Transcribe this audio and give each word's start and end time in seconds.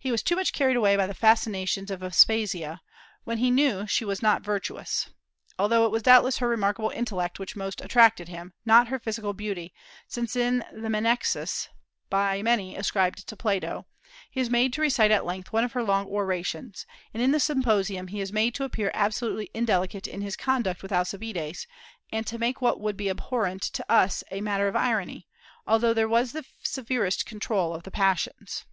He 0.00 0.10
was 0.10 0.20
too 0.24 0.34
much 0.34 0.52
carried 0.52 0.76
away 0.76 0.96
by 0.96 1.06
the 1.06 1.14
fascinations 1.14 1.92
of 1.92 2.02
Aspasia, 2.02 2.80
when 3.22 3.38
he 3.38 3.52
knew 3.52 3.76
that 3.82 3.86
she 3.90 4.04
was 4.04 4.20
not 4.20 4.42
virtuous, 4.42 5.10
although 5.60 5.86
it 5.86 5.92
was 5.92 6.02
doubtless 6.02 6.38
her 6.38 6.48
remarkable 6.48 6.90
intellect 6.90 7.38
which 7.38 7.54
most 7.54 7.80
attracted 7.80 8.26
him, 8.26 8.52
not 8.66 8.88
her 8.88 8.98
physical 8.98 9.32
beauty; 9.32 9.72
since 10.08 10.34
in 10.34 10.64
the 10.72 10.90
"Menexenus" 10.90 11.68
(by 12.08 12.42
many 12.42 12.74
ascribed 12.74 13.28
to 13.28 13.36
Plato) 13.36 13.86
he 14.28 14.40
is 14.40 14.50
made 14.50 14.72
to 14.72 14.82
recite 14.82 15.12
at 15.12 15.24
length 15.24 15.52
one 15.52 15.62
of 15.62 15.70
her 15.74 15.84
long 15.84 16.04
orations, 16.08 16.84
and 17.14 17.22
in 17.22 17.30
the 17.30 17.38
"Symposium" 17.38 18.08
he 18.08 18.20
is 18.20 18.32
made 18.32 18.56
to 18.56 18.64
appear 18.64 18.90
absolutely 18.92 19.52
indelicate 19.54 20.08
in 20.08 20.20
his 20.20 20.34
conduct 20.36 20.82
with 20.82 20.90
Alcibiades, 20.90 21.68
and 22.10 22.26
to 22.26 22.38
make 22.40 22.60
what 22.60 22.80
would 22.80 22.96
be 22.96 23.08
abhorrent 23.08 23.62
to 23.62 23.88
us 23.88 24.24
a 24.32 24.40
matter 24.40 24.66
of 24.66 24.74
irony, 24.74 25.28
although 25.64 25.94
there 25.94 26.08
was 26.08 26.32
the 26.32 26.44
severest 26.64 27.24
control 27.24 27.72
of 27.72 27.84
the 27.84 27.92
passions. 27.92 28.64